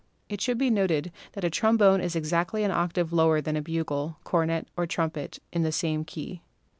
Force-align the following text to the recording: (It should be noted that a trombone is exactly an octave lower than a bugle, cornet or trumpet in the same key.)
(It 0.29 0.41
should 0.41 0.57
be 0.57 0.71
noted 0.71 1.11
that 1.33 1.43
a 1.43 1.51
trombone 1.51 2.01
is 2.01 2.15
exactly 2.15 2.63
an 2.63 2.71
octave 2.71 3.13
lower 3.13 3.39
than 3.39 3.55
a 3.55 3.61
bugle, 3.61 4.17
cornet 4.23 4.67
or 4.75 4.87
trumpet 4.87 5.37
in 5.53 5.61
the 5.61 5.71
same 5.71 6.05
key.) 6.05 6.41